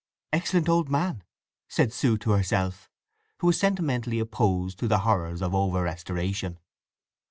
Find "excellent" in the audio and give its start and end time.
0.33-0.67